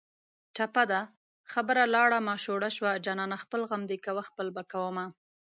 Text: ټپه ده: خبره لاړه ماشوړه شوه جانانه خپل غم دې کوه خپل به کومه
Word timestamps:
ټپه 0.55 0.83
ده: 0.91 1.01
خبره 1.51 1.83
لاړه 1.95 2.17
ماشوړه 2.27 2.69
شوه 2.77 2.91
جانانه 3.05 3.37
خپل 3.43 3.61
غم 3.69 3.81
دې 3.89 3.97
کوه 4.05 4.21
خپل 4.29 4.47
به 4.55 4.63
کومه 4.71 5.05